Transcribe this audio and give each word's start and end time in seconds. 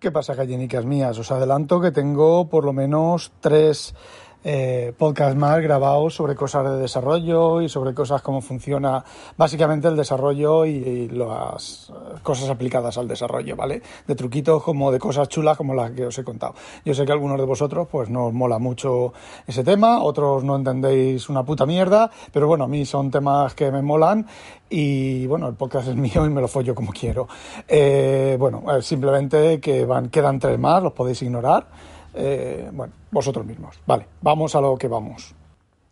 ¿Qué 0.00 0.12
pasa, 0.12 0.36
gallinicas 0.36 0.86
mías? 0.86 1.18
Os 1.18 1.32
adelanto 1.34 1.80
que 1.80 1.90
tengo 1.90 2.46
por 2.46 2.62
lo 2.64 2.72
menos 2.72 3.32
tres 3.40 3.96
eh, 4.50 4.94
podcasts 4.96 5.36
más 5.36 5.60
grabados 5.60 6.14
sobre 6.14 6.34
cosas 6.34 6.64
de 6.64 6.78
desarrollo 6.78 7.60
y 7.60 7.68
sobre 7.68 7.92
cosas 7.92 8.22
cómo 8.22 8.40
funciona 8.40 9.04
básicamente 9.36 9.88
el 9.88 9.96
desarrollo 9.96 10.64
y, 10.64 11.06
las 11.08 11.92
cosas 12.22 12.48
aplicadas 12.48 12.96
al 12.96 13.08
desarrollo, 13.08 13.56
¿vale? 13.56 13.82
De 14.06 14.14
truquitos 14.14 14.62
como 14.62 14.90
de 14.90 14.98
cosas 14.98 15.28
chulas 15.28 15.54
como 15.58 15.74
las 15.74 15.90
que 15.90 16.06
os 16.06 16.18
he 16.18 16.24
contado. 16.24 16.54
Yo 16.82 16.94
sé 16.94 17.04
que 17.04 17.12
algunos 17.12 17.38
de 17.38 17.44
vosotros 17.44 17.88
pues 17.90 18.08
no 18.08 18.28
os 18.28 18.32
mola 18.32 18.58
mucho 18.58 19.12
ese 19.46 19.64
tema, 19.64 20.02
otros 20.02 20.44
no 20.44 20.56
entendéis 20.56 21.28
una 21.28 21.44
puta 21.44 21.66
mierda, 21.66 22.10
pero 22.32 22.46
bueno, 22.46 22.64
a 22.64 22.68
mí 22.68 22.86
son 22.86 23.10
temas 23.10 23.52
que 23.52 23.70
me 23.70 23.82
molan 23.82 24.26
y 24.70 25.26
bueno, 25.26 25.46
el 25.48 25.56
podcast 25.56 25.88
es 25.88 25.96
mío 25.96 26.24
y 26.24 26.30
me 26.30 26.40
lo 26.40 26.48
follo 26.48 26.74
como 26.74 26.92
quiero. 26.92 27.28
Eh, 27.66 28.36
bueno, 28.38 28.62
eh, 28.74 28.80
simplemente 28.80 29.60
que 29.60 29.84
van, 29.84 30.08
quedan 30.08 30.38
tres 30.38 30.58
más, 30.58 30.82
los 30.82 30.94
podéis 30.94 31.20
ignorar. 31.20 31.66
Eh, 32.14 32.70
bueno, 32.72 32.92
vosotros 33.10 33.46
mismos. 33.46 33.78
Vale, 33.86 34.06
vamos 34.20 34.54
a 34.54 34.60
lo 34.60 34.76
que 34.76 34.88
vamos. 34.88 35.34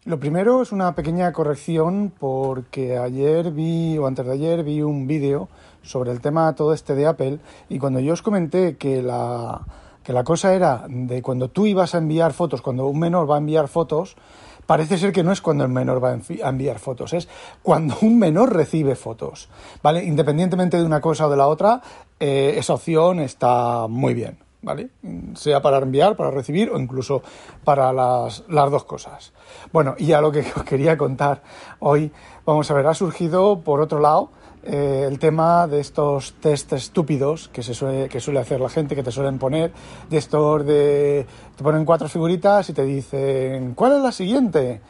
Lo 0.05 0.21
primero 0.21 0.63
es 0.63 0.71
una 0.71 0.95
pequeña 0.95 1.33
corrección 1.33 2.13
porque 2.17 2.97
ayer 2.97 3.51
vi, 3.51 3.99
o 3.99 4.07
antes 4.07 4.25
de 4.25 4.33
ayer, 4.33 4.63
vi 4.63 4.81
un 4.81 5.09
vídeo 5.09 5.49
sobre 5.83 6.13
el 6.13 6.21
tema 6.21 6.55
todo 6.55 6.73
este 6.73 6.95
de 6.95 7.07
Apple 7.07 7.41
y 7.69 7.81
cuando 7.81 7.99
yo 7.99 8.13
os 8.13 8.23
comenté 8.23 8.77
que 8.77 9.03
la, 9.03 9.63
que 10.05 10.13
la 10.13 10.23
cosa 10.23 10.55
era 10.55 10.85
de 10.89 11.23
cuando 11.23 11.49
tú 11.49 11.67
ibas 11.67 11.97
a 11.97 11.99
enviar 11.99 12.33
fotos, 12.33 12.63
cuando 12.63 12.87
un 12.87 13.01
menor 13.01 13.29
va 13.29 13.35
a 13.35 13.39
enviar 13.39 13.67
fotos, 13.67 14.17
parece 14.65 14.97
ser 14.97 15.11
que 15.13 15.25
no 15.25 15.33
es 15.33 15.41
cuando 15.41 15.65
el 15.65 15.71
menor 15.71 16.03
va 16.03 16.11
a 16.11 16.49
enviar 16.49 16.79
fotos, 16.79 17.13
es 17.13 17.29
cuando 17.65 17.97
un 18.03 18.17
menor 18.17 18.55
recibe 18.55 18.95
fotos, 18.95 19.49
¿vale? 19.83 20.05
Independientemente 20.05 20.77
de 20.77 20.85
una 20.85 21.01
cosa 21.01 21.27
o 21.27 21.31
de 21.31 21.37
la 21.37 21.49
otra, 21.49 21.83
eh, 22.21 22.55
esa 22.57 22.75
opción 22.75 23.19
está 23.19 23.89
muy 23.89 24.15
bien. 24.15 24.46
¿Vale? 24.67 24.91
Sea 25.35 25.63
para 25.63 25.79
enviar, 25.79 26.17
para 26.17 26.33
recibir 26.33 26.71
o 26.71 26.79
incluso 26.79 27.23
para 27.63 27.93
las, 27.93 28.43
las 28.49 28.69
dos 28.69 28.85
cosas. 28.85 29.33
Bueno, 29.73 29.95
y 29.97 30.11
a 30.13 30.21
lo 30.21 30.33
que 30.33 30.41
os 30.57 30.65
quería 30.65 30.99
contar 30.99 31.43
hoy, 31.79 32.11
vamos 32.45 32.69
a 32.71 32.75
ver, 32.75 32.87
ha 32.89 32.95
surgido 32.95 33.61
por 33.61 33.81
otro 33.81 34.01
lado 34.01 34.31
eh, 34.65 35.05
el 35.07 35.21
tema 35.21 35.69
de 35.69 35.79
estos 35.79 36.35
test 36.41 36.73
estúpidos 36.73 37.49
que, 37.49 37.63
se 37.63 37.75
suele, 37.75 38.09
que 38.09 38.19
suele 38.19 38.41
hacer 38.41 38.61
la 38.61 38.69
gente, 38.69 38.97
que 38.97 39.05
te 39.05 39.13
suelen 39.13 39.39
poner, 39.39 39.71
de 40.11 40.19
estos 40.19 40.67
de... 40.67 41.27
te 41.57 41.63
ponen 41.63 41.85
cuatro 41.85 42.09
figuritas 42.09 42.69
y 42.69 42.73
te 42.73 42.83
dicen, 42.83 43.75
¿cuál 43.75 43.93
es 43.93 44.03
la 44.03 44.11
siguiente? 44.11 44.81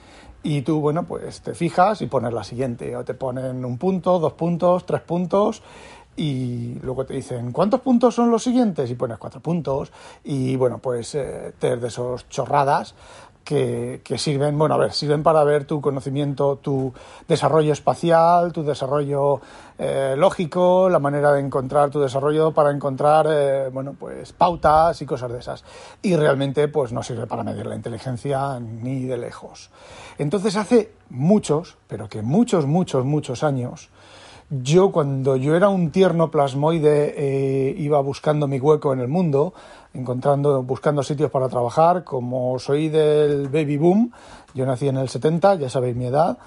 Y 0.42 0.62
tú, 0.62 0.80
bueno, 0.80 1.02
pues 1.02 1.42
te 1.42 1.54
fijas 1.54 2.00
y 2.00 2.06
pones 2.06 2.32
la 2.32 2.44
siguiente, 2.44 2.96
o 2.96 3.04
te 3.04 3.12
ponen 3.12 3.62
un 3.62 3.76
punto, 3.76 4.18
dos 4.18 4.32
puntos, 4.32 4.86
tres 4.86 5.02
puntos, 5.02 5.62
y 6.16 6.78
luego 6.82 7.04
te 7.04 7.14
dicen, 7.14 7.52
¿cuántos 7.52 7.80
puntos 7.80 8.14
son 8.14 8.30
los 8.30 8.42
siguientes? 8.42 8.90
Y 8.90 8.94
pones 8.94 9.18
cuatro 9.18 9.40
puntos. 9.40 9.92
Y 10.24 10.56
bueno, 10.56 10.78
pues 10.78 11.14
eh, 11.14 11.52
de 11.60 11.86
esos 11.86 12.28
chorradas 12.28 12.94
que, 13.46 14.18
sirven, 14.18 14.58
bueno, 14.58 14.74
a 14.74 14.78
ver, 14.78 14.92
sirven 14.92 15.22
para 15.22 15.44
ver 15.44 15.66
tu 15.66 15.80
conocimiento, 15.80 16.56
tu 16.56 16.92
desarrollo 17.28 17.72
espacial, 17.72 18.52
tu 18.52 18.64
desarrollo 18.64 19.40
eh, 19.78 20.16
lógico, 20.18 20.88
la 20.88 20.98
manera 20.98 21.32
de 21.32 21.40
encontrar 21.40 21.90
tu 21.90 22.00
desarrollo 22.00 22.52
para 22.52 22.72
encontrar, 22.72 23.28
eh, 23.30 23.68
bueno, 23.72 23.94
pues 23.96 24.32
pautas 24.32 25.00
y 25.00 25.06
cosas 25.06 25.30
de 25.30 25.38
esas. 25.38 25.64
Y 26.02 26.16
realmente, 26.16 26.66
pues 26.66 26.92
no 26.92 27.04
sirve 27.04 27.28
para 27.28 27.44
medir 27.44 27.66
la 27.66 27.76
inteligencia 27.76 28.58
ni 28.58 29.04
de 29.04 29.16
lejos. 29.16 29.70
Entonces, 30.18 30.56
hace 30.56 30.92
muchos, 31.08 31.76
pero 31.86 32.08
que 32.08 32.22
muchos, 32.22 32.66
muchos, 32.66 33.04
muchos 33.04 33.44
años, 33.44 33.90
yo 34.50 34.92
cuando 34.92 35.36
yo 35.36 35.56
era 35.56 35.68
un 35.68 35.90
tierno 35.90 36.30
plasmoide 36.30 37.14
eh, 37.16 37.74
iba 37.78 38.00
buscando 38.00 38.46
mi 38.46 38.58
hueco 38.60 38.92
en 38.92 39.00
el 39.00 39.08
mundo, 39.08 39.54
encontrando, 39.92 40.62
buscando 40.62 41.02
sitios 41.02 41.30
para 41.30 41.48
trabajar, 41.48 42.04
como 42.04 42.58
soy 42.58 42.88
del 42.88 43.48
baby 43.48 43.76
boom, 43.76 44.12
yo 44.54 44.64
nací 44.66 44.88
en 44.88 44.98
el 44.98 45.08
70, 45.08 45.56
ya 45.56 45.68
sabéis 45.68 45.96
mi 45.96 46.06
edad, 46.06 46.38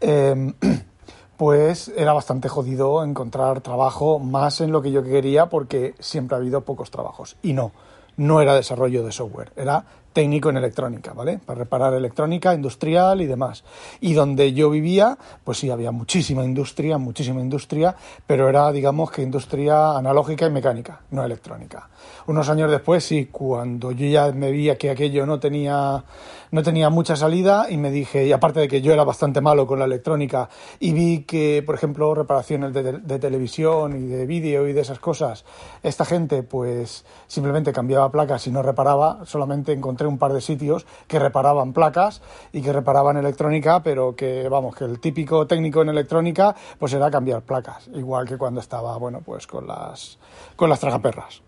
em, 0.00 0.54
pues 1.36 1.92
era 1.96 2.12
bastante 2.12 2.48
jodido 2.48 3.02
encontrar 3.02 3.60
trabajo 3.60 4.18
más 4.18 4.60
en 4.60 4.72
lo 4.72 4.82
que 4.82 4.90
yo 4.90 5.02
quería 5.02 5.48
porque 5.48 5.94
siempre 5.98 6.36
ha 6.36 6.38
habido 6.38 6.62
pocos 6.62 6.90
trabajos. 6.90 7.36
Y 7.42 7.52
no, 7.54 7.72
no 8.16 8.40
era 8.40 8.54
desarrollo 8.54 9.04
de 9.04 9.12
software, 9.12 9.52
era 9.56 9.84
técnico 10.16 10.48
en 10.48 10.56
electrónica, 10.56 11.12
¿vale? 11.12 11.38
Para 11.44 11.58
reparar 11.58 11.92
electrónica, 11.92 12.54
industrial 12.54 13.20
y 13.20 13.26
demás. 13.26 13.64
Y 14.00 14.14
donde 14.14 14.54
yo 14.54 14.70
vivía, 14.70 15.18
pues 15.44 15.58
sí, 15.58 15.68
había 15.68 15.90
muchísima 15.90 16.42
industria, 16.42 16.96
muchísima 16.96 17.42
industria, 17.42 17.94
pero 18.26 18.48
era, 18.48 18.72
digamos, 18.72 19.10
que 19.10 19.20
industria 19.20 19.94
analógica 19.94 20.46
y 20.46 20.50
mecánica, 20.50 21.02
no 21.10 21.22
electrónica. 21.22 21.90
Unos 22.28 22.48
años 22.48 22.70
después, 22.70 23.04
sí, 23.04 23.28
cuando 23.30 23.92
yo 23.92 24.06
ya 24.06 24.32
me 24.32 24.50
veía 24.50 24.78
que 24.78 24.88
aquello 24.88 25.26
no 25.26 25.38
tenía, 25.38 26.02
no 26.50 26.62
tenía 26.62 26.88
mucha 26.88 27.14
salida 27.14 27.66
y 27.68 27.76
me 27.76 27.90
dije, 27.90 28.26
y 28.26 28.32
aparte 28.32 28.60
de 28.60 28.68
que 28.68 28.80
yo 28.80 28.94
era 28.94 29.04
bastante 29.04 29.42
malo 29.42 29.66
con 29.66 29.78
la 29.78 29.84
electrónica 29.84 30.48
y 30.80 30.94
vi 30.94 31.24
que, 31.24 31.62
por 31.64 31.74
ejemplo, 31.74 32.14
reparaciones 32.14 32.72
de, 32.72 33.00
de 33.00 33.18
televisión 33.18 33.94
y 34.02 34.06
de 34.06 34.24
vídeo 34.24 34.66
y 34.66 34.72
de 34.72 34.80
esas 34.80 34.98
cosas, 34.98 35.44
esta 35.82 36.06
gente 36.06 36.42
pues 36.42 37.04
simplemente 37.26 37.70
cambiaba 37.70 38.05
placas 38.10 38.46
y 38.46 38.50
no 38.50 38.62
reparaba, 38.62 39.24
solamente 39.24 39.72
encontré 39.72 40.06
un 40.06 40.18
par 40.18 40.32
de 40.32 40.40
sitios 40.40 40.86
que 41.06 41.18
reparaban 41.18 41.72
placas 41.72 42.22
y 42.52 42.62
que 42.62 42.72
reparaban 42.72 43.16
electrónica, 43.16 43.82
pero 43.82 44.14
que, 44.16 44.48
vamos, 44.48 44.74
que 44.74 44.84
el 44.84 45.00
típico 45.00 45.46
técnico 45.46 45.82
en 45.82 45.88
electrónica, 45.88 46.54
pues 46.78 46.92
era 46.92 47.10
cambiar 47.10 47.42
placas, 47.42 47.88
igual 47.94 48.26
que 48.26 48.38
cuando 48.38 48.60
estaba, 48.60 48.96
bueno, 48.98 49.20
pues 49.24 49.46
con 49.46 49.66
las, 49.66 50.18
con 50.56 50.68
las 50.68 50.80
tragaperras. 50.80 51.45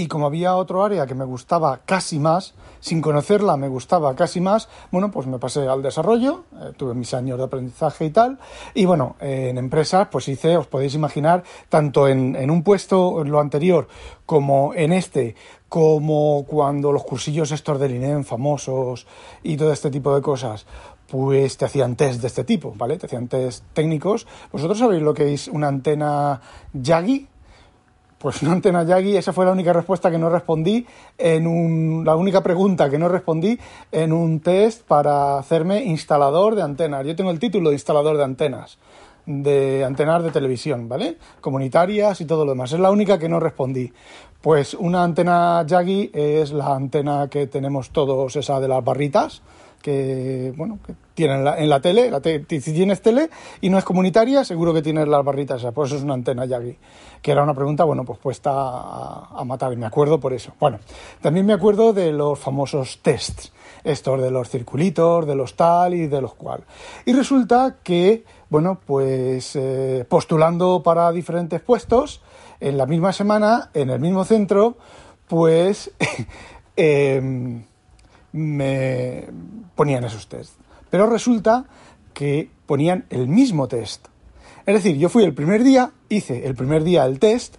Y 0.00 0.08
como 0.08 0.24
había 0.24 0.56
otro 0.56 0.82
área 0.82 1.06
que 1.06 1.14
me 1.14 1.26
gustaba 1.26 1.80
casi 1.84 2.18
más, 2.18 2.54
sin 2.80 3.02
conocerla 3.02 3.58
me 3.58 3.68
gustaba 3.68 4.16
casi 4.16 4.40
más, 4.40 4.66
bueno, 4.90 5.10
pues 5.10 5.26
me 5.26 5.38
pasé 5.38 5.68
al 5.68 5.82
desarrollo, 5.82 6.44
eh, 6.58 6.72
tuve 6.74 6.94
mis 6.94 7.12
años 7.12 7.36
de 7.36 7.44
aprendizaje 7.44 8.06
y 8.06 8.10
tal, 8.10 8.38
y 8.72 8.86
bueno, 8.86 9.16
en 9.20 9.58
empresas 9.58 10.08
pues 10.10 10.26
hice, 10.28 10.56
os 10.56 10.66
podéis 10.66 10.94
imaginar, 10.94 11.44
tanto 11.68 12.08
en, 12.08 12.50
un 12.50 12.62
puesto, 12.62 13.20
en 13.20 13.30
lo 13.30 13.40
anterior, 13.40 13.88
como 14.24 14.72
en 14.74 14.94
este, 14.94 15.34
como 15.68 16.46
cuando 16.48 16.92
los 16.92 17.04
cursillos 17.04 17.52
estos 17.52 17.78
del 17.78 17.96
INEM 17.96 18.24
famosos 18.24 19.06
y 19.42 19.58
todo 19.58 19.70
este 19.70 19.90
tipo 19.90 20.14
de 20.14 20.22
cosas, 20.22 20.64
pues 21.08 21.58
te 21.58 21.66
hacían 21.66 21.94
test 21.94 22.22
de 22.22 22.28
este 22.28 22.44
tipo, 22.44 22.72
¿vale? 22.74 22.96
Te 22.96 23.04
hacían 23.04 23.28
test 23.28 23.64
técnicos. 23.74 24.26
¿Vosotros 24.50 24.78
sabéis 24.78 25.02
lo 25.02 25.12
que 25.12 25.34
es 25.34 25.48
una 25.48 25.68
antena 25.68 26.40
Yagi? 26.72 27.28
Pues 28.20 28.42
una 28.42 28.52
antena 28.52 28.82
Yagi, 28.84 29.16
esa 29.16 29.32
fue 29.32 29.46
la 29.46 29.52
única 29.52 29.72
respuesta 29.72 30.10
que 30.10 30.18
no 30.18 30.28
respondí 30.28 30.86
en 31.16 31.46
un, 31.46 32.02
la 32.04 32.16
única 32.16 32.42
pregunta 32.42 32.90
que 32.90 32.98
no 32.98 33.08
respondí 33.08 33.58
en 33.90 34.12
un 34.12 34.40
test 34.40 34.82
para 34.86 35.38
hacerme 35.38 35.84
instalador 35.84 36.54
de 36.54 36.60
antenas. 36.60 37.06
Yo 37.06 37.16
tengo 37.16 37.30
el 37.30 37.38
título 37.38 37.70
de 37.70 37.76
instalador 37.76 38.18
de 38.18 38.24
antenas, 38.24 38.76
de 39.24 39.86
antenas 39.86 40.22
de 40.22 40.32
televisión, 40.32 40.86
¿vale? 40.86 41.16
Comunitarias 41.40 42.20
y 42.20 42.26
todo 42.26 42.44
lo 42.44 42.50
demás. 42.50 42.72
Es 42.72 42.80
la 42.80 42.90
única 42.90 43.18
que 43.18 43.30
no 43.30 43.40
respondí. 43.40 43.90
Pues 44.42 44.74
una 44.74 45.02
antena 45.02 45.64
Yagi 45.66 46.10
es 46.12 46.52
la 46.52 46.74
antena 46.74 47.28
que 47.30 47.46
tenemos 47.46 47.88
todos, 47.88 48.36
esa 48.36 48.60
de 48.60 48.68
las 48.68 48.84
barritas, 48.84 49.40
que 49.80 50.52
bueno 50.56 50.78
que 50.86 50.94
tienen 51.14 51.46
en 51.46 51.68
la, 51.68 51.80
tele, 51.80 52.10
si 52.48 52.72
tienes 52.72 53.02
tele 53.02 53.28
y 53.60 53.68
no 53.68 53.76
es 53.76 53.84
comunitaria, 53.84 54.42
seguro 54.44 54.72
que 54.72 54.80
tienes 54.80 55.06
las 55.06 55.22
barritas, 55.22 55.62
por 55.74 55.86
eso 55.86 55.96
es 55.96 56.02
una 56.02 56.14
antena 56.14 56.46
Yagi, 56.46 56.78
que 57.20 57.30
era 57.30 57.42
una 57.42 57.52
pregunta, 57.52 57.84
bueno, 57.84 58.04
pues 58.04 58.18
puesta 58.18 58.50
a, 58.50 59.44
matar, 59.44 59.72
y 59.72 59.76
me 59.76 59.84
acuerdo 59.84 60.18
por 60.18 60.32
eso. 60.32 60.52
Bueno, 60.58 60.78
también 61.20 61.44
me 61.44 61.52
acuerdo 61.52 61.92
de 61.92 62.12
los 62.12 62.38
famosos 62.38 63.00
tests, 63.02 63.52
estos 63.84 64.22
de 64.22 64.30
los 64.30 64.48
circulitos, 64.48 65.26
de 65.26 65.34
los 65.34 65.56
tal 65.56 65.92
y 65.92 66.06
de 66.06 66.22
los 66.22 66.32
cual. 66.34 66.64
Y 67.04 67.12
resulta 67.12 67.76
que, 67.82 68.24
bueno, 68.48 68.80
pues 68.86 69.56
eh, 69.56 70.06
postulando 70.08 70.82
para 70.82 71.12
diferentes 71.12 71.60
puestos, 71.60 72.22
en 72.60 72.78
la 72.78 72.86
misma 72.86 73.12
semana, 73.12 73.70
en 73.74 73.90
el 73.90 74.00
mismo 74.00 74.24
centro, 74.24 74.76
pues... 75.28 75.90
eh, 76.76 77.60
me 78.32 79.28
ponían 79.74 80.04
esos 80.04 80.28
test. 80.28 80.54
Pero 80.90 81.06
resulta 81.06 81.64
que 82.12 82.50
ponían 82.66 83.06
el 83.10 83.28
mismo 83.28 83.68
test. 83.68 84.08
Es 84.66 84.74
decir, 84.74 84.96
yo 84.96 85.08
fui 85.08 85.24
el 85.24 85.34
primer 85.34 85.62
día, 85.62 85.92
hice 86.08 86.46
el 86.46 86.54
primer 86.54 86.84
día 86.84 87.04
el 87.04 87.18
test 87.18 87.56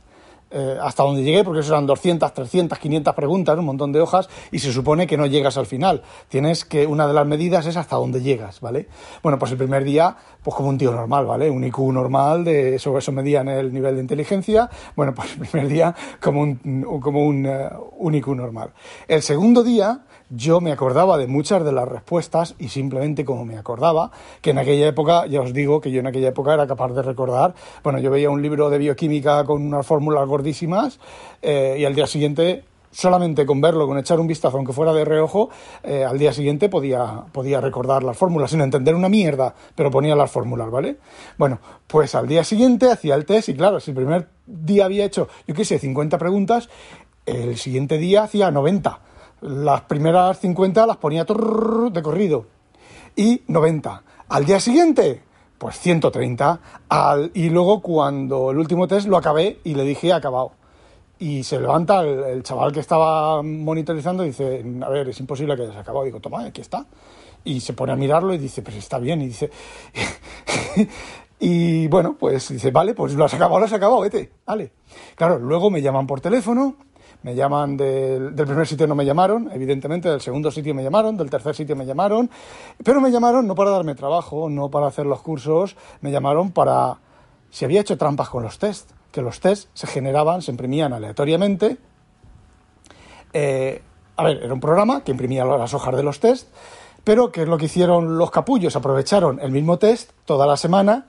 eh, 0.53 0.77
hasta 0.81 1.03
donde 1.03 1.23
llegué, 1.23 1.45
porque 1.45 1.61
eso 1.61 1.71
eran 1.71 1.85
200, 1.85 2.33
300, 2.33 2.77
500 2.77 3.15
preguntas, 3.15 3.57
un 3.57 3.63
montón 3.63 3.93
de 3.93 4.01
hojas, 4.01 4.27
y 4.51 4.59
se 4.59 4.73
supone 4.73 5.07
que 5.07 5.15
no 5.15 5.25
llegas 5.25 5.57
al 5.57 5.65
final. 5.65 6.01
Tienes 6.27 6.65
que, 6.65 6.85
una 6.85 7.07
de 7.07 7.13
las 7.13 7.25
medidas 7.25 7.65
es 7.67 7.77
hasta 7.77 7.95
dónde 7.95 8.21
llegas, 8.21 8.59
¿vale? 8.59 8.87
Bueno, 9.23 9.39
pues 9.39 9.53
el 9.53 9.57
primer 9.57 9.85
día, 9.85 10.13
pues 10.43 10.53
como 10.53 10.67
un 10.67 10.77
tío 10.77 10.91
normal, 10.91 11.25
¿vale? 11.25 11.49
Un 11.49 11.63
IQ 11.63 11.93
normal, 11.93 12.43
de, 12.43 12.77
sobre 12.79 12.99
eso 12.99 13.13
medían 13.13 13.47
el 13.47 13.71
nivel 13.73 13.95
de 13.95 14.01
inteligencia. 14.01 14.69
Bueno, 14.93 15.13
pues 15.15 15.31
el 15.31 15.47
primer 15.47 15.69
día 15.69 15.95
como 16.21 16.41
un, 16.41 16.99
como 17.01 17.25
un, 17.25 17.45
eh, 17.45 17.69
un 17.99 18.13
IQ 18.15 18.27
normal. 18.35 18.71
El 19.07 19.21
segundo 19.21 19.63
día, 19.63 20.01
yo 20.31 20.61
me 20.61 20.71
acordaba 20.71 21.17
de 21.17 21.27
muchas 21.27 21.63
de 21.63 21.71
las 21.71 21.87
respuestas 21.87 22.55
y 22.57 22.69
simplemente 22.69 23.25
como 23.25 23.45
me 23.45 23.57
acordaba, 23.57 24.11
que 24.41 24.51
en 24.51 24.57
aquella 24.57 24.87
época, 24.87 25.25
ya 25.27 25.41
os 25.41 25.53
digo 25.53 25.81
que 25.81 25.91
yo 25.91 25.99
en 25.99 26.07
aquella 26.07 26.29
época 26.29 26.53
era 26.53 26.67
capaz 26.67 26.93
de 26.93 27.01
recordar, 27.01 27.53
bueno, 27.83 27.99
yo 27.99 28.09
veía 28.09 28.29
un 28.29 28.41
libro 28.41 28.69
de 28.69 28.77
bioquímica 28.77 29.43
con 29.43 29.61
unas 29.61 29.85
fórmulas 29.85 30.27
gordísimas 30.27 30.99
eh, 31.41 31.75
y 31.79 31.85
al 31.85 31.95
día 31.95 32.07
siguiente 32.07 32.63
solamente 32.91 33.45
con 33.45 33.61
verlo, 33.61 33.87
con 33.87 33.97
echar 33.97 34.19
un 34.19 34.27
vistazo, 34.27 34.57
aunque 34.57 34.73
fuera 34.73 34.93
de 34.93 35.05
reojo, 35.05 35.49
eh, 35.83 36.03
al 36.03 36.17
día 36.17 36.33
siguiente 36.33 36.67
podía, 36.69 37.23
podía 37.31 37.61
recordar 37.61 38.03
las 38.03 38.17
fórmulas, 38.17 38.51
sin 38.51 38.61
entender 38.61 38.95
una 38.95 39.07
mierda, 39.07 39.55
pero 39.75 39.89
ponía 39.89 40.15
las 40.15 40.29
fórmulas, 40.29 40.69
¿vale? 40.69 40.97
Bueno, 41.37 41.59
pues 41.87 42.15
al 42.15 42.27
día 42.27 42.43
siguiente 42.43 42.91
hacía 42.91 43.15
el 43.15 43.25
test 43.25 43.49
y 43.49 43.55
claro, 43.55 43.79
si 43.79 43.91
el 43.91 43.95
primer 43.95 44.27
día 44.45 44.85
había 44.85 45.05
hecho, 45.05 45.29
yo 45.47 45.55
qué 45.55 45.63
sé, 45.63 45.79
50 45.79 46.17
preguntas, 46.17 46.69
el 47.25 47.57
siguiente 47.57 47.97
día 47.97 48.23
hacía 48.23 48.51
90 48.51 48.99
las 49.41 49.81
primeras 49.81 50.39
50 50.39 50.85
las 50.85 50.97
ponía 50.97 51.23
de 51.23 52.01
corrido 52.01 52.45
y 53.15 53.41
90. 53.47 54.03
Al 54.29 54.45
día 54.45 54.59
siguiente, 54.59 55.21
pues 55.57 55.77
130. 55.79 56.59
Al, 56.89 57.31
y 57.33 57.49
luego 57.49 57.81
cuando 57.81 58.51
el 58.51 58.57
último 58.57 58.87
test 58.87 59.07
lo 59.07 59.17
acabé 59.17 59.59
y 59.63 59.73
le 59.73 59.83
dije 59.83 60.13
acabado. 60.13 60.53
Y 61.19 61.43
se 61.43 61.59
levanta 61.59 62.01
el, 62.01 62.41
chaval 62.41 62.71
que 62.71 62.79
estaba 62.79 63.43
monitorizando 63.43 64.23
y 64.23 64.27
dice, 64.27 64.65
a 64.81 64.89
ver, 64.89 65.09
es 65.09 65.19
imposible 65.19 65.55
que 65.55 65.63
hayas 65.63 65.77
acabado. 65.77 66.05
Digo, 66.05 66.19
toma, 66.19 66.45
aquí 66.45 66.61
está. 66.61 66.85
Y 67.43 67.59
se 67.59 67.73
pone 67.73 67.91
a 67.91 67.95
mirarlo 67.95 68.33
y 68.33 68.37
dice, 68.37 68.61
pues 68.61 68.75
está 68.77 68.97
bien. 68.97 69.21
Y 69.21 69.27
dice, 69.27 69.51
y 71.39 71.87
bueno, 71.87 72.15
pues 72.19 72.49
dice, 72.49 72.71
vale, 72.71 72.95
pues 72.95 73.13
lo 73.13 73.25
has 73.25 73.33
acabado, 73.33 73.59
lo 73.59 73.65
has 73.65 73.73
acabado, 73.73 74.01
vete, 74.01 74.31
vale. 74.45 74.71
Claro, 75.15 75.37
luego 75.37 75.69
me 75.69 75.81
llaman 75.81 76.07
por 76.07 76.21
teléfono 76.21 76.75
me 77.23 77.35
llaman 77.35 77.77
del, 77.77 78.33
primer 78.33 78.65
sitio 78.65 78.87
no 78.87 78.95
me 78.95 79.05
llamaron, 79.05 79.49
evidentemente, 79.53 80.09
del 80.09 80.21
segundo 80.21 80.49
sitio 80.49 80.73
me 80.73 80.83
llamaron, 80.83 81.17
del 81.17 81.29
tercer 81.29 81.55
sitio 81.55 81.75
me 81.75 81.85
llamaron, 81.85 82.29
pero 82.83 82.99
me 82.99 83.11
llamaron 83.11 83.47
no 83.47 83.55
para 83.55 83.69
darme 83.71 83.95
trabajo, 83.95 84.49
no 84.49 84.69
para 84.69 84.87
hacer 84.87 85.05
los 85.05 85.21
cursos, 85.21 85.75
me 86.01 86.11
llamaron 86.11 86.51
para 86.51 86.97
si 87.51 87.65
había 87.65 87.81
hecho 87.81 87.97
trampas 87.97 88.29
con 88.29 88.43
los 88.43 88.57
test, 88.57 88.89
que 89.11 89.21
los 89.21 89.39
test 89.39 89.69
se 89.73 89.85
generaban, 89.85 90.41
se 90.41 90.51
imprimían 90.51 90.93
aleatoriamente. 90.93 91.77
Eh, 93.33 93.81
a 94.15 94.23
ver, 94.23 94.43
era 94.43 94.53
un 94.53 94.59
programa 94.59 95.03
que 95.03 95.11
imprimía 95.11 95.45
las 95.45 95.73
hojas 95.73 95.95
de 95.95 96.03
los 96.03 96.19
test, 96.19 96.47
pero 97.03 97.31
¿qué 97.31 97.43
es 97.43 97.47
lo 97.47 97.57
que 97.57 97.65
hicieron 97.65 98.17
los 98.17 98.31
capullos? 98.31 98.75
Aprovecharon 98.75 99.39
el 99.41 99.51
mismo 99.51 99.77
test 99.77 100.11
toda 100.25 100.47
la 100.47 100.57
semana 100.57 101.07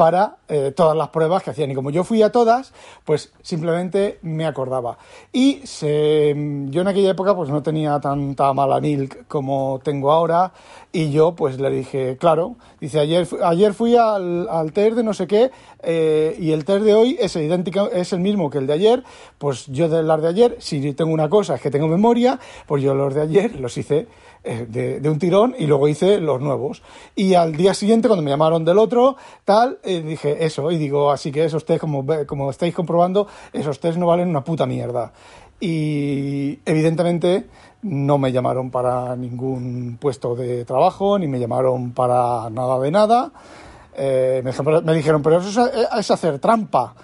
para 0.00 0.36
eh, 0.48 0.72
todas 0.74 0.96
las 0.96 1.10
pruebas 1.10 1.42
que 1.42 1.50
hacían. 1.50 1.70
Y 1.70 1.74
como 1.74 1.90
yo 1.90 2.04
fui 2.04 2.22
a 2.22 2.32
todas, 2.32 2.72
pues 3.04 3.34
simplemente 3.42 4.18
me 4.22 4.46
acordaba. 4.46 4.96
Y 5.30 5.60
yo 5.60 6.80
en 6.80 6.88
aquella 6.88 7.10
época 7.10 7.36
pues 7.36 7.50
no 7.50 7.62
tenía 7.62 8.00
tanta 8.00 8.50
mala 8.54 8.80
milk 8.80 9.26
como 9.28 9.78
tengo 9.84 10.10
ahora. 10.10 10.54
Y 10.90 11.10
yo 11.10 11.34
pues 11.36 11.60
le 11.60 11.68
dije, 11.68 12.16
claro, 12.16 12.56
dice, 12.80 12.98
ayer, 12.98 13.28
ayer 13.44 13.74
fui 13.74 13.94
al, 13.94 14.48
al 14.48 14.72
de 14.72 15.02
no 15.02 15.12
sé 15.12 15.26
qué 15.26 15.50
eh, 15.82 16.34
y 16.38 16.52
el 16.52 16.64
test 16.64 16.82
de 16.82 16.94
hoy 16.94 17.18
es 17.20 17.36
idéntico, 17.36 17.90
es 17.90 18.14
el 18.14 18.20
mismo 18.20 18.48
que 18.48 18.56
el 18.56 18.66
de 18.66 18.72
ayer. 18.72 19.04
Pues 19.36 19.66
yo 19.66 19.90
de 19.90 20.02
las 20.02 20.22
de 20.22 20.28
ayer, 20.28 20.56
si 20.60 20.94
tengo 20.94 21.12
una 21.12 21.28
cosa 21.28 21.56
es 21.56 21.60
que 21.60 21.70
tengo 21.70 21.88
memoria, 21.88 22.40
pues 22.66 22.82
yo 22.82 22.94
los 22.94 23.12
de 23.12 23.20
ayer 23.20 23.54
los 23.56 23.76
hice 23.76 24.08
eh, 24.42 24.66
de, 24.66 25.06
un 25.10 25.18
tirón 25.18 25.54
y 25.58 25.66
luego 25.66 25.86
hice 25.86 26.18
los 26.18 26.40
nuevos. 26.40 26.82
Y 27.14 27.34
al 27.34 27.56
día 27.56 27.74
siguiente, 27.74 28.08
cuando 28.08 28.22
me 28.22 28.30
llamaron 28.30 28.64
del 28.64 28.78
otro, 28.78 29.16
tal, 29.44 29.78
dije 30.00 30.44
eso. 30.44 30.70
Y 30.70 30.78
digo, 30.78 31.10
así 31.10 31.32
que 31.32 31.44
esos 31.44 31.64
test, 31.64 31.80
como, 31.80 32.04
como 32.26 32.50
estáis 32.50 32.74
comprobando, 32.74 33.26
esos 33.52 33.80
test 33.80 33.98
no 33.98 34.06
valen 34.06 34.28
una 34.28 34.44
puta 34.44 34.66
mierda. 34.66 35.12
Y 35.60 36.58
evidentemente 36.64 37.46
no 37.82 38.18
me 38.18 38.32
llamaron 38.32 38.70
para 38.70 39.16
ningún 39.16 39.98
puesto 40.00 40.34
de 40.34 40.64
trabajo, 40.64 41.18
ni 41.18 41.26
me 41.26 41.38
llamaron 41.38 41.92
para 41.92 42.48
nada 42.50 42.78
de 42.78 42.90
nada. 42.90 43.32
Eh, 43.94 44.42
me, 44.44 44.80
me, 44.82 44.94
dijeron, 44.94 45.22
pero 45.22 45.38
eso 45.38 45.68
es 45.98 46.10
hacer 46.10 46.38
trampa. 46.38 46.94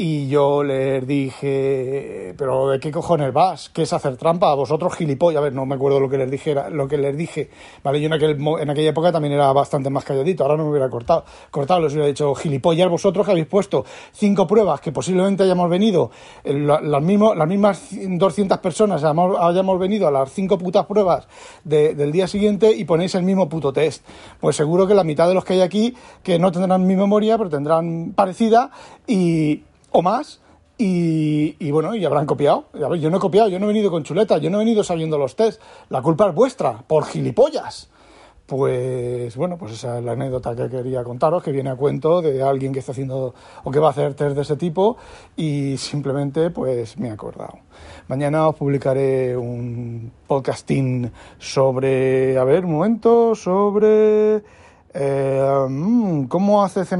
Y 0.00 0.28
yo 0.28 0.62
les 0.62 1.04
dije, 1.08 2.32
pero 2.38 2.68
¿de 2.68 2.78
qué 2.78 2.92
cojones 2.92 3.32
vas? 3.32 3.68
¿Qué 3.68 3.82
es 3.82 3.92
hacer 3.92 4.16
trampa? 4.16 4.52
A 4.52 4.54
vosotros 4.54 4.94
gilipollas. 4.94 5.40
A 5.40 5.42
ver, 5.42 5.52
no 5.52 5.66
me 5.66 5.74
acuerdo 5.74 5.98
lo 5.98 6.08
que 6.08 6.16
les 6.16 6.30
dije, 6.30 6.54
lo 6.70 6.86
que 6.86 6.96
les 6.96 7.16
dije. 7.16 7.50
Vale, 7.82 8.00
yo 8.00 8.06
en, 8.06 8.12
aquel, 8.12 8.38
en 8.60 8.70
aquella 8.70 8.90
época 8.90 9.10
también 9.10 9.34
era 9.34 9.52
bastante 9.52 9.90
más 9.90 10.04
calladito. 10.04 10.44
Ahora 10.44 10.56
no 10.56 10.62
me 10.62 10.70
hubiera 10.70 10.88
cortado. 10.88 11.24
Cortado, 11.50 11.80
les 11.80 11.94
hubiera 11.94 12.06
dicho, 12.06 12.32
gilipollas 12.36 12.88
vosotros 12.88 13.26
que 13.26 13.32
habéis 13.32 13.48
puesto 13.48 13.84
cinco 14.12 14.46
pruebas 14.46 14.80
que 14.80 14.92
posiblemente 14.92 15.42
hayamos 15.42 15.68
venido, 15.68 16.12
eh, 16.44 16.54
las, 16.54 17.02
mismas, 17.02 17.36
las 17.36 17.48
mismas 17.48 17.88
200 17.90 18.58
personas 18.58 19.02
hayamos, 19.02 19.78
venido 19.80 20.06
a 20.06 20.12
las 20.12 20.30
cinco 20.30 20.58
putas 20.58 20.86
pruebas 20.86 21.26
del 21.64 22.12
día 22.12 22.28
siguiente 22.28 22.70
y 22.70 22.84
ponéis 22.84 23.16
el 23.16 23.24
mismo 23.24 23.48
puto 23.48 23.72
test. 23.72 24.06
Pues 24.38 24.54
seguro 24.54 24.86
que 24.86 24.94
la 24.94 25.02
mitad 25.02 25.26
de 25.26 25.34
los 25.34 25.44
que 25.44 25.54
hay 25.54 25.62
aquí, 25.62 25.96
que 26.22 26.38
no 26.38 26.52
tendrán 26.52 26.86
mi 26.86 26.94
memoria, 26.94 27.36
pero 27.36 27.50
tendrán 27.50 28.12
parecida 28.14 28.70
y 29.04 29.64
o 29.90 30.02
más. 30.02 30.40
Y, 30.80 31.70
bueno, 31.72 31.96
y 31.96 32.04
habrán 32.04 32.24
copiado. 32.24 32.66
yo 32.72 33.10
no 33.10 33.16
he 33.16 33.20
copiado, 33.20 33.48
yo 33.48 33.58
no 33.58 33.64
he 33.64 33.68
venido 33.68 33.90
con 33.90 34.04
chuleta, 34.04 34.38
yo 34.38 34.48
no 34.48 34.58
he 34.58 34.64
venido 34.64 34.84
sabiendo 34.84 35.18
los 35.18 35.34
test. 35.34 35.60
La 35.88 36.02
culpa 36.02 36.28
es 36.28 36.34
vuestra, 36.34 36.84
por 36.86 37.04
gilipollas. 37.04 37.90
Pues 38.46 39.36
bueno, 39.36 39.58
pues 39.58 39.72
esa 39.72 39.98
es 39.98 40.04
la 40.04 40.12
anécdota 40.12 40.56
que 40.56 40.70
quería 40.70 41.04
contaros, 41.04 41.42
que 41.42 41.52
viene 41.52 41.68
a 41.68 41.76
cuento 41.76 42.22
de 42.22 42.42
alguien 42.42 42.72
que 42.72 42.78
está 42.78 42.92
haciendo 42.92 43.34
o 43.62 43.70
que 43.70 43.78
va 43.78 43.88
a 43.88 43.90
hacer 43.90 44.14
test 44.14 44.36
de 44.36 44.40
ese 44.40 44.56
tipo 44.56 44.96
y 45.36 45.76
simplemente 45.76 46.48
pues 46.48 46.96
me 46.96 47.08
he 47.08 47.10
acordado. 47.10 47.58
Mañana 48.06 48.48
os 48.48 48.54
publicaré 48.54 49.36
un 49.36 50.10
podcasting 50.26 51.12
sobre, 51.38 52.38
a 52.38 52.44
ver, 52.44 52.64
un 52.64 52.72
momento, 52.72 53.34
sobre 53.34 54.42
eh, 54.94 55.66
mm, 55.68 56.24
cómo 56.24 56.64
hace 56.64 56.84
C++, 56.84 56.96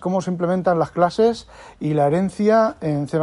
cómo 0.00 0.20
se 0.20 0.30
implementan 0.30 0.78
las 0.78 0.90
clases 0.90 1.48
y 1.80 1.94
la 1.94 2.06
herencia 2.06 2.76
en 2.80 3.08
C++ 3.08 3.18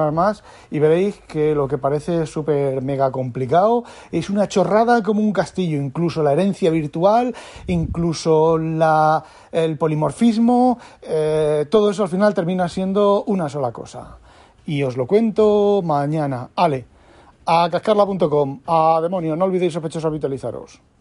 y 0.72 0.80
veréis 0.80 1.20
que 1.28 1.56
lo 1.56 1.68
que 1.68 1.78
parece 1.78 2.26
súper 2.26 2.82
mega 2.82 3.12
complicado 3.12 3.84
es 4.12 4.30
una 4.30 4.48
chorrada 4.48 5.02
como 5.02 5.22
un 5.22 5.34
castillo, 5.34 5.78
incluso 5.78 6.22
la 6.24 6.34
herencia 6.34 6.70
virtual, 6.70 7.36
incluso 7.68 8.58
la, 8.58 9.24
el 9.52 9.78
polimorfismo, 9.78 10.78
eh, 11.02 11.66
todo 11.70 11.90
eso 11.90 12.04
al 12.04 12.10
final 12.10 12.34
termina 12.34 12.70
siendo 12.70 13.24
una 13.26 13.50
sola 13.50 13.72
cosa. 13.72 14.18
Y 14.66 14.84
os 14.84 14.96
lo 14.96 15.08
cuento 15.08 15.82
mañana. 15.84 16.50
Ale, 16.56 16.86
a 17.46 17.70
cascarla.com, 17.70 18.62
a 18.66 19.00
demonio, 19.02 19.36
no 19.36 19.46
olvidéis 19.46 19.74
sospechosos 19.74 20.06
habitualizaros. 20.06 20.93